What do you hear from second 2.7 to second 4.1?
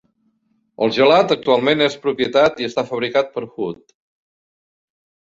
està fabricat per Hood.